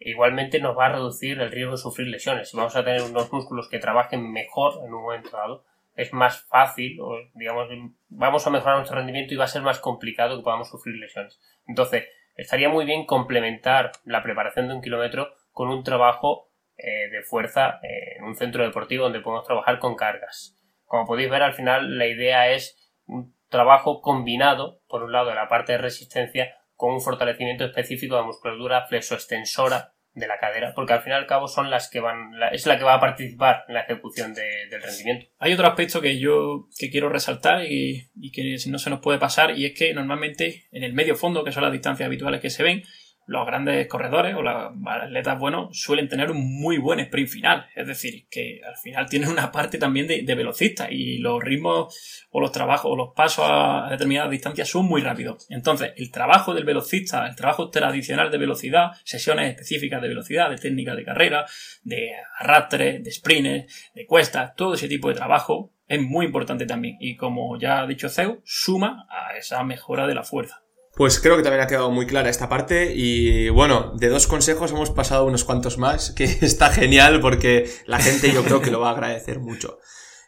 [0.00, 2.48] E igualmente nos va a reducir el riesgo de sufrir lesiones.
[2.48, 6.40] Si vamos a tener unos músculos que trabajen mejor en un momento dado, es más
[6.46, 7.68] fácil, o digamos,
[8.08, 11.38] vamos a mejorar nuestro rendimiento y va a ser más complicado que podamos sufrir lesiones.
[11.66, 17.22] Entonces, estaría muy bien complementar la preparación de un kilómetro con un trabajo eh, de
[17.22, 20.56] fuerza eh, en un centro deportivo donde podemos trabajar con cargas.
[20.84, 25.34] Como podéis ver, al final la idea es un trabajo combinado, por un lado, de
[25.34, 30.94] la parte de resistencia con un fortalecimiento específico de musculatura flexoextensora de la cadera, porque
[30.94, 33.64] al fin y al cabo son las que van, es la que va a participar
[33.68, 35.26] en la ejecución del rendimiento.
[35.38, 39.18] Hay otro aspecto que yo que quiero resaltar y, y que no se nos puede
[39.18, 42.48] pasar, y es que normalmente en el medio fondo, que son las distancias habituales que
[42.50, 42.82] se ven,
[43.26, 47.66] los grandes corredores o los atletas buenos suelen tener un muy buen sprint final.
[47.74, 52.40] Es decir, que al final tienen una parte también de, velocista y los ritmos o
[52.40, 55.46] los trabajos o los pasos a determinadas distancias son muy rápidos.
[55.50, 60.56] Entonces, el trabajo del velocista, el trabajo tradicional de velocidad, sesiones específicas de velocidad, de
[60.56, 61.46] técnica de carrera,
[61.82, 66.96] de arrastre, de sprints, de cuestas, todo ese tipo de trabajo es muy importante también.
[67.00, 70.65] Y como ya ha dicho Zeus, suma a esa mejora de la fuerza.
[70.96, 74.70] Pues creo que también ha quedado muy clara esta parte y bueno, de dos consejos
[74.70, 78.80] hemos pasado unos cuantos más, que está genial porque la gente yo creo que lo
[78.80, 79.78] va a agradecer mucho.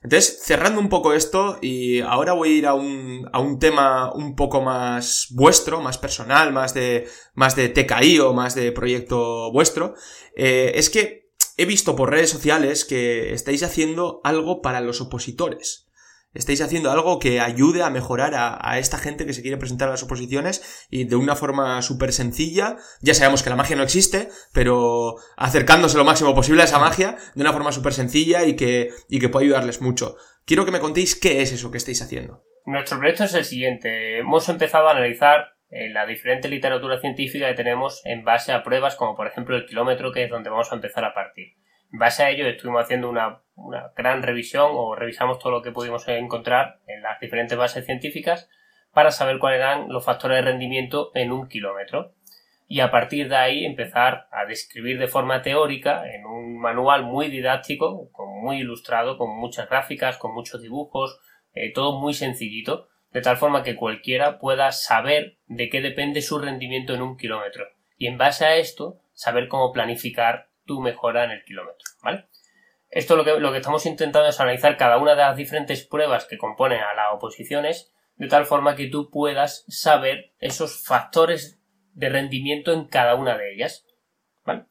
[0.02, 4.12] Entonces, cerrando un poco esto y ahora voy a ir a un, a un tema
[4.12, 9.50] un poco más vuestro, más personal, más de, más de TKI o más de proyecto
[9.50, 9.94] vuestro,
[10.37, 15.88] eh, es que he visto por redes sociales que estáis haciendo algo para los opositores
[16.34, 19.92] estáis haciendo algo que ayude a mejorar a, esta gente que se quiere presentar a
[19.92, 22.76] las oposiciones y de una forma súper sencilla.
[23.00, 27.16] Ya sabemos que la magia no existe, pero acercándose lo máximo posible a esa magia
[27.34, 30.16] de una forma súper sencilla y que, y que puede ayudarles mucho.
[30.44, 32.44] Quiero que me contéis qué es eso que estáis haciendo.
[32.64, 34.18] Nuestro proyecto es el siguiente.
[34.18, 38.96] Hemos empezado a analizar eh, la diferente literatura científica que tenemos en base a pruebas
[38.96, 41.56] como por ejemplo el kilómetro que es donde vamos a empezar a partir.
[41.92, 43.40] En base a ello estuvimos haciendo una,
[43.96, 48.48] gran revisión o revisamos todo lo que pudimos encontrar en las diferentes bases científicas
[48.92, 52.14] para saber cuáles eran los factores de rendimiento en un kilómetro.
[52.66, 57.29] Y a partir de ahí empezar a describir de forma teórica en un manual muy
[57.29, 58.11] didáctico,
[58.42, 61.18] muy ilustrado, con muchas gráficas, con muchos dibujos,
[61.55, 66.38] eh, todo muy sencillito, de tal forma que cualquiera pueda saber de qué depende su
[66.38, 67.64] rendimiento en un kilómetro.
[67.96, 72.28] Y en base a esto saber cómo planificar tu mejora en el kilómetro, ¿vale?
[72.90, 76.26] Esto lo que, lo que estamos intentando es analizar cada una de las diferentes pruebas
[76.26, 81.61] que componen a las oposiciones, de tal forma que tú puedas saber esos factores
[81.94, 83.85] de rendimiento en cada una de ellas.
[84.44, 84.66] ¿vale?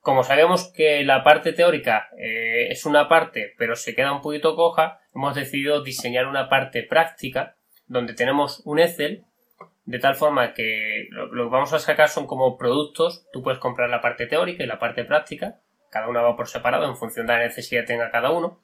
[0.00, 4.56] Como sabemos que la parte teórica eh, es una parte, pero se queda un poquito
[4.56, 9.24] coja, hemos decidido diseñar una parte práctica donde tenemos un Excel
[9.84, 13.90] de tal forma que lo, que vamos a sacar son como productos, tú puedes comprar
[13.90, 17.34] la parte teórica y la parte práctica, cada una va por separado en función de
[17.34, 18.62] la necesidad que tenga cada uno,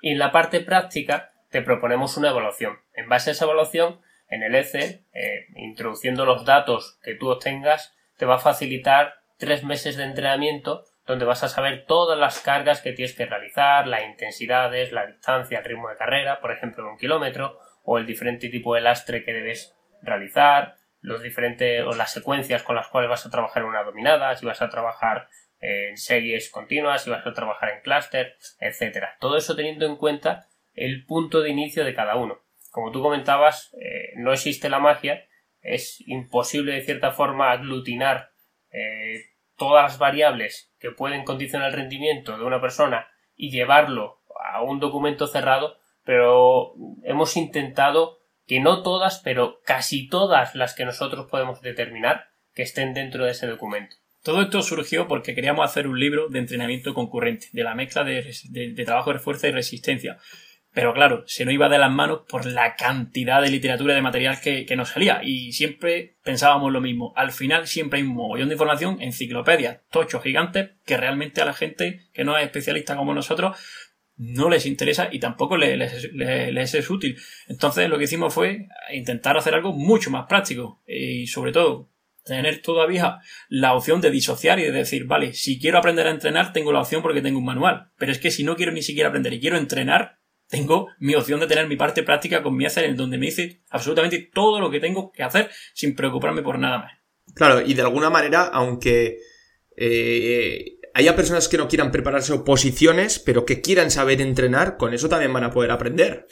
[0.00, 2.78] y en la parte práctica te proponemos una evaluación.
[2.94, 7.96] En base a esa evaluación, en el Excel, eh, introduciendo los datos que tú obtengas,
[8.16, 12.82] te va a facilitar tres meses de entrenamiento donde vas a saber todas las cargas
[12.82, 16.98] que tienes que realizar, las intensidades, la distancia, el ritmo de carrera, por ejemplo, un
[16.98, 22.62] kilómetro, o el diferente tipo de lastre que debes realizar, los diferentes o las secuencias
[22.62, 25.28] con las cuales vas a trabajar en una dominada, si vas a trabajar
[25.60, 29.16] en series continuas, si vas a trabajar en clúster, etcétera.
[29.20, 32.40] Todo eso teniendo en cuenta el punto de inicio de cada uno.
[32.70, 35.26] Como tú comentabas, eh, no existe la magia,
[35.60, 38.30] es imposible de cierta forma aglutinar
[38.70, 39.24] eh,
[39.56, 44.80] todas las variables que pueden condicionar el rendimiento de una persona y llevarlo a un
[44.80, 48.19] documento cerrado, pero hemos intentado
[48.50, 53.30] que no todas, pero casi todas las que nosotros podemos determinar que estén dentro de
[53.30, 53.94] ese documento.
[54.24, 58.82] Todo esto surgió porque queríamos hacer un libro de entrenamiento concurrente, de la mezcla de,
[58.84, 60.18] trabajo de fuerza y resistencia.
[60.72, 64.02] Pero claro, se nos iba de las manos por la cantidad de literatura y de
[64.02, 65.20] material que, que, nos salía.
[65.22, 67.12] Y siempre pensábamos lo mismo.
[67.14, 71.54] Al final siempre hay un mogollón de información, enciclopedias, tochos gigantes, que realmente a la
[71.54, 73.56] gente que no es especialista como nosotros,
[74.20, 77.16] no les interesa y tampoco les, es útil.
[77.48, 81.88] Entonces lo que hicimos fue intentar hacer algo mucho más práctico y sobre todo
[82.22, 86.52] tener todavía la opción de disociar y de decir, vale, si quiero aprender a entrenar
[86.52, 89.08] tengo la opción porque tengo un manual, pero es que si no quiero ni siquiera
[89.08, 92.84] aprender y quiero entrenar, tengo mi opción de tener mi parte práctica con mi hacer
[92.84, 96.78] en donde me dice absolutamente todo lo que tengo que hacer sin preocuparme por nada
[96.78, 96.92] más.
[97.34, 99.16] Claro, y de alguna manera, aunque
[99.76, 105.08] eh, haya personas que no quieran prepararse oposiciones, pero que quieran saber entrenar, con eso
[105.08, 106.26] también van a poder aprender.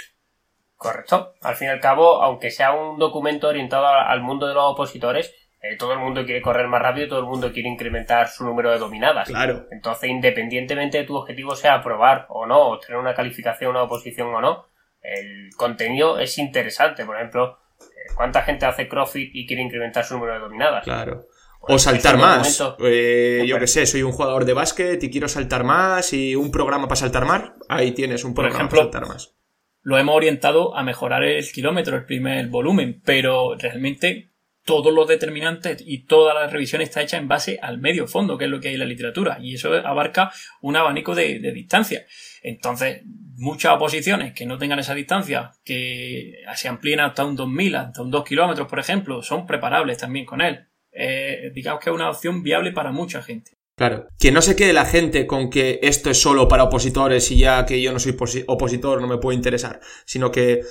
[0.77, 1.35] Correcto.
[1.43, 5.35] Al fin y al cabo, aunque sea un documento orientado al mundo de los opositores,
[5.61, 8.71] eh, todo el mundo quiere correr más rápido, todo el mundo quiere incrementar su número
[8.71, 9.27] de dominadas.
[9.27, 9.67] Claro.
[9.73, 14.33] Entonces, independientemente de tu objetivo sea aprobar o no, o tener una calificación, una oposición
[14.33, 14.67] o no,
[15.03, 17.05] el contenido es interesante.
[17.05, 20.85] Por ejemplo, eh, ¿cuánta gente hace CrossFit y quiere incrementar su número de dominadas?
[20.85, 21.25] Claro.
[21.61, 22.63] O saltar más.
[22.81, 26.51] Eh, yo que sé, soy un jugador de básquet y quiero saltar más y un
[26.51, 27.53] programa para saltar más.
[27.69, 29.35] Ahí tienes un programa para saltar más.
[29.83, 34.29] lo hemos orientado a mejorar el kilómetro, el primer volumen, pero realmente
[34.69, 38.45] todos los determinantes y toda la revisión está hecha en base al medio fondo, que
[38.45, 42.05] es lo que hay en la literatura, y eso abarca un abanico de, distancia.
[42.43, 43.01] Entonces,
[43.37, 48.11] muchas oposiciones que no tengan esa distancia, que se amplíen hasta un 2000, hasta un
[48.11, 50.69] 2 kilómetros, por ejemplo, son preparables también con él.
[50.99, 53.53] Eh, digamos que es una opción viable para mucha gente.
[53.77, 54.09] Claro.
[54.19, 57.65] Que no se quede la gente con que esto es solo para opositores y ya
[57.65, 58.17] que yo no soy
[58.49, 60.63] opositor no me puede interesar, sino que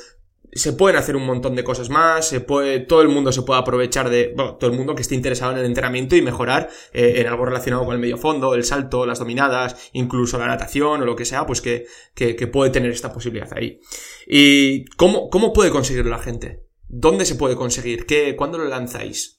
[0.52, 3.60] se pueden hacer un montón de cosas más, se puede, todo el mundo se puede
[3.60, 7.16] aprovechar de, bueno, todo el mundo que esté interesado en el entrenamiento y mejorar eh,
[7.18, 11.06] en algo relacionado con el medio fondo, el salto, las dominadas, incluso la natación o
[11.06, 13.80] lo que sea, pues que, que, puede tener esta posibilidad ahí.
[14.26, 16.66] ¿Y cómo, cómo puede conseguirlo la gente?
[16.88, 18.06] ¿Dónde se puede conseguir?
[18.06, 19.37] ¿Qué, ¿Cuándo lo lanzáis?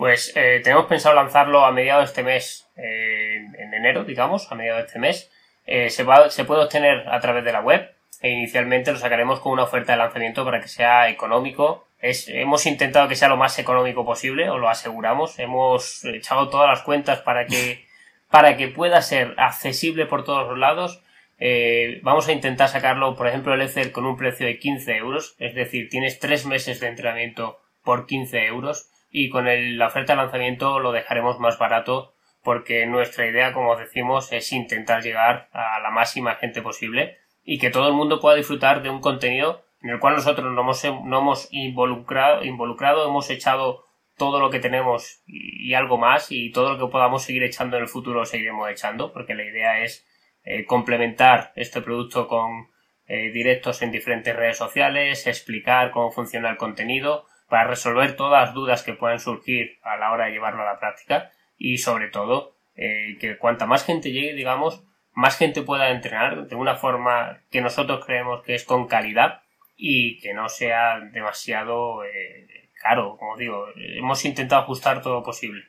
[0.00, 4.54] Pues eh, tenemos pensado lanzarlo a mediados de este mes, eh, en enero, digamos, a
[4.54, 5.30] mediados de este mes.
[5.66, 7.86] se, va, se puede obtener a través de la web,
[8.22, 11.86] e inicialmente lo sacaremos con una oferta de lanzamiento para que sea económico.
[11.98, 15.38] Es, hemos intentado que sea lo más económico posible, os lo aseguramos.
[15.38, 17.84] Hemos echado todas las cuentas para que,
[18.30, 21.02] para que pueda ser accesible por todos los lados.
[21.38, 25.36] Eh, vamos a intentar sacarlo, por ejemplo, el Excel con un precio de 15 euros,
[25.38, 29.46] es decir, tienes tres meses de entrenamiento por 15 euros y con
[29.78, 35.02] la oferta de lanzamiento lo dejaremos más barato porque nuestra idea, como decimos, es intentar
[35.02, 39.00] llegar a la máxima gente posible y que todo el mundo pueda disfrutar de un
[39.00, 43.84] contenido en el cual nosotros no hemos, no hemos involucrado, involucrado, hemos echado
[44.16, 47.84] todo lo que tenemos y, algo más y todo lo que podamos seguir echando en
[47.84, 50.06] el futuro lo seguiremos echando porque la idea es
[50.44, 52.68] eh, complementar este producto con
[53.06, 58.54] eh, directos en diferentes redes sociales, explicar cómo funciona el contenido para resolver todas las
[58.54, 62.54] dudas que puedan surgir a la hora de llevarlo a la práctica y sobre todo
[62.76, 64.82] eh, que cuanta más gente llegue digamos
[65.12, 69.42] más gente pueda entrenar de una forma que nosotros creemos que es con calidad
[69.76, 73.66] y que no sea demasiado eh, caro, como digo.
[73.76, 75.64] Hemos intentado ajustar todo lo posible.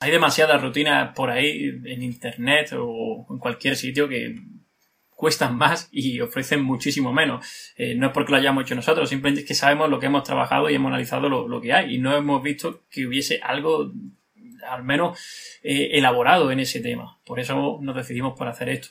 [0.00, 4.36] Hay demasiadas rutinas por ahí en internet o en cualquier sitio que
[5.16, 7.74] cuestan más y ofrecen muchísimo menos.
[7.76, 10.22] Eh, no es porque lo hayamos hecho nosotros, simplemente es que sabemos lo que hemos
[10.22, 13.90] trabajado y hemos analizado lo, lo que hay y no hemos visto que hubiese algo
[14.68, 17.18] al menos eh, elaborado en ese tema.
[17.24, 18.88] Por eso nos decidimos por hacer esto.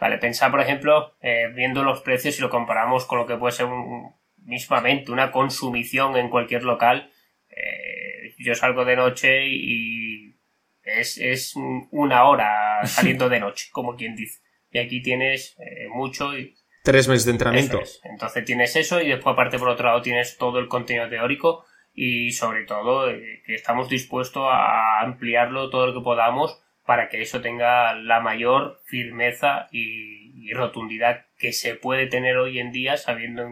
[0.00, 3.52] Vale, pensar, por ejemplo, eh, viendo los precios y lo comparamos con lo que puede
[3.52, 4.14] ser un,
[4.44, 7.10] mismamente una consumición en cualquier local.
[7.50, 10.36] Eh, yo salgo de noche y
[10.82, 11.54] es, es,
[11.90, 14.40] una hora saliendo de noche, como quien dice.
[14.70, 15.56] Y aquí tienes
[15.90, 16.54] mucho y...
[16.84, 17.80] Tres meses de entrenamiento.
[18.04, 21.64] Entonces tienes eso y después aparte por otro lado tienes todo el contenido teórico
[22.00, 27.20] y sobre todo eh, que estamos dispuestos a ampliarlo todo lo que podamos para que
[27.20, 30.16] eso tenga la mayor firmeza y,
[30.54, 33.46] rotundidad que se puede tener hoy en día sabiendo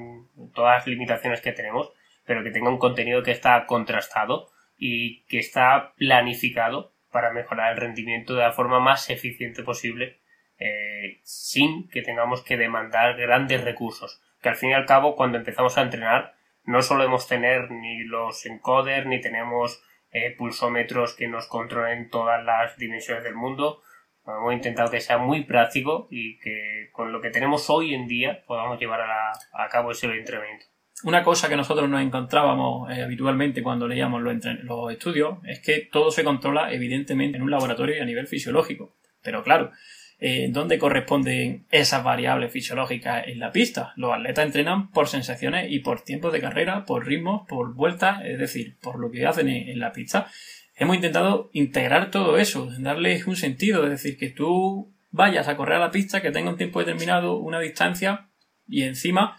[0.54, 1.92] todas las limitaciones que tenemos
[2.24, 4.48] pero que tenga un contenido que está contrastado
[4.78, 10.20] y que está planificado para mejorar el rendimiento de la forma más eficiente posible
[10.58, 15.38] eh, sin que tengamos que demandar grandes recursos que al fin y al cabo cuando
[15.38, 21.46] empezamos a entrenar no solemos tener ni los encoders, ni tenemos eh, pulsómetros que nos
[21.46, 23.82] controlen todas las dimensiones del mundo.
[24.26, 28.42] Hemos intentado que sea muy práctico y que con lo que tenemos hoy en día
[28.46, 30.66] podamos llevar a, cabo ese entrenamiento.
[31.04, 35.82] Una cosa que nosotros nos encontrábamos eh, habitualmente cuando leíamos los, los estudios es que
[35.82, 38.96] todo se controla evidentemente en un laboratorio y a nivel fisiológico.
[39.22, 39.70] Pero claro,
[40.18, 43.92] eh, dónde corresponden esas variables fisiológicas en la pista.
[43.96, 48.38] Los atletas entrenan por sensaciones y por tiempos de carrera, por ritmos, por vueltas, es
[48.38, 50.28] decir, por lo que hacen en, la pista.
[50.74, 55.76] Hemos intentado integrar todo eso, darles un sentido, es decir, que tú vayas a correr
[55.76, 58.28] a la pista, que tenga un tiempo determinado, una distancia
[58.66, 59.36] y encima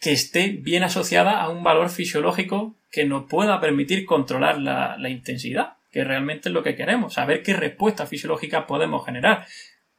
[0.00, 5.10] que esté bien asociada a un valor fisiológico que nos pueda permitir controlar la, la
[5.10, 9.46] intensidad, que realmente es lo que queremos, saber qué respuesta fisiológica podemos generar.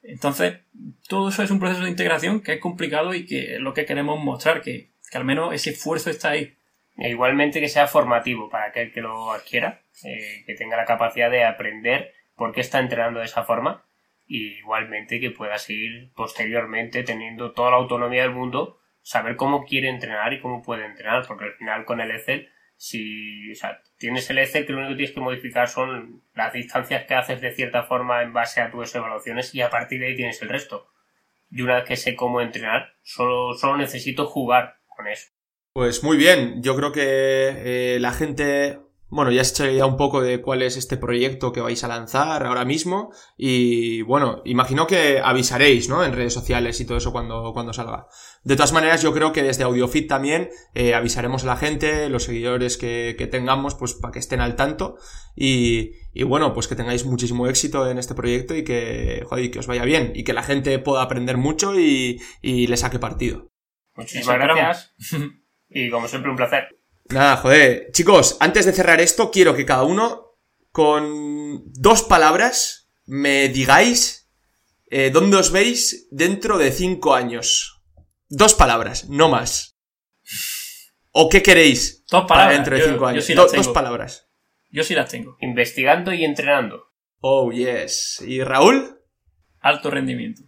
[0.07, 0.59] Entonces,
[1.07, 3.85] todo eso es un proceso de integración que es complicado y que es lo que
[3.85, 6.55] queremos mostrar, que, al menos ese esfuerzo está ahí.
[6.97, 11.29] E igualmente que sea formativo para aquel que lo adquiera, eh, que tenga la capacidad
[11.29, 13.85] de aprender por qué está entrenando de esa forma
[14.27, 19.89] y igualmente que pueda seguir posteriormente teniendo toda la autonomía del mundo, saber cómo quiere
[19.89, 22.49] entrenar y cómo puede entrenar, porque al final con el Excel,
[22.85, 23.51] si
[23.97, 27.41] tienes el Excel que lo único que tienes que modificar son las distancias que haces
[27.41, 30.49] de cierta forma en base a tus evaluaciones y a partir de ahí tienes el
[30.49, 30.85] resto.
[31.49, 35.29] Y una vez que sé cómo entrenar, solo, solo necesito jugar con eso.
[35.73, 38.77] Pues muy bien, yo creo que eh, la gente
[39.07, 41.87] bueno, ya has hecho idea un poco de cuál es este proyecto que vais a
[41.87, 46.03] lanzar ahora mismo y bueno, imagino que avisaréis, ¿no?
[46.03, 48.07] En redes sociales y todo eso cuando, cuando salga.
[48.45, 52.25] De todas maneras, yo creo que desde AudioFit también eh, avisaremos a la gente, los
[52.25, 54.97] seguidores que, que tengamos, pues para que estén al tanto
[55.35, 59.57] y, y, bueno, pues que tengáis muchísimo éxito en este proyecto y que, joder, que
[59.57, 63.51] os vaya bien y que la gente pueda aprender mucho y, y le saque partido.
[63.95, 64.93] Muchísimas gracias
[65.69, 66.67] y como siempre un placer.
[67.09, 67.89] Nada, joder.
[67.93, 70.37] Chicos, antes de cerrar esto, quiero que cada uno,
[70.71, 74.29] con dos palabras, me digáis
[74.91, 77.74] eh, dónde os veis dentro de cinco años.
[78.29, 79.77] Dos palabras, no más.
[81.11, 83.25] ¿O qué queréis dos para dentro de cinco yo, años?
[83.25, 83.63] sí Do- las tengo.
[83.63, 84.27] dos palabras.
[84.69, 85.37] Yo sí las tengo.
[85.39, 86.91] Investigando y entrenando.
[87.21, 88.21] Oh, yes.
[88.27, 88.99] ¿Y Raúl?
[89.59, 90.41] Alto rendimiento.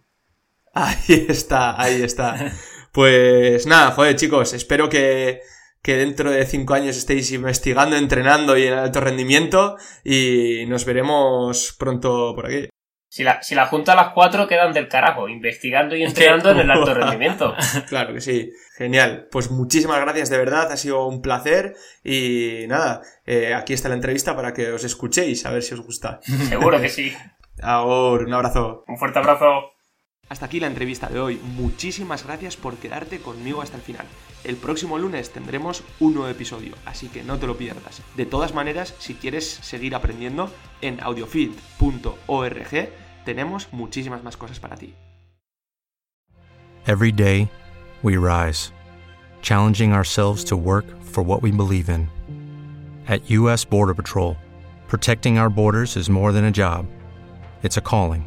[0.74, 2.52] Ahí está, ahí está.
[2.90, 5.40] Pues nada, joder, chicos, espero que,
[5.82, 11.76] que dentro de cinco años estéis investigando, entrenando y en alto rendimiento y nos veremos
[11.78, 12.68] pronto por aquí.
[13.10, 16.58] Si la, si la junto a las cuatro quedan del carajo, investigando y entrenando en
[16.58, 17.54] el alto rendimiento.
[17.88, 19.28] Claro que sí, genial.
[19.30, 23.94] Pues muchísimas gracias de verdad, ha sido un placer y nada, eh, aquí está la
[23.94, 26.20] entrevista para que os escuchéis, a ver si os gusta.
[26.48, 27.16] Seguro que sí.
[27.62, 28.84] Ahora, un abrazo.
[28.86, 29.72] Un fuerte abrazo.
[30.28, 31.40] Hasta aquí la entrevista de hoy.
[31.56, 34.06] Muchísimas gracias por quedarte conmigo hasta el final.
[34.44, 38.02] El próximo lunes tendremos un nuevo episodio, así que no te lo pierdas.
[38.16, 40.52] De todas maneras, si quieres seguir aprendiendo,
[40.82, 42.90] en audiofield.org
[43.24, 44.94] tenemos muchísimas más cosas para ti.
[46.86, 47.50] Every day,
[48.02, 48.72] we rise,
[49.42, 52.08] challenging ourselves to work for what we believe in.
[53.06, 53.64] At U.S.
[53.64, 54.36] Border Patrol,
[54.88, 56.86] protecting our borders is more than a job,
[57.62, 58.26] it's a calling.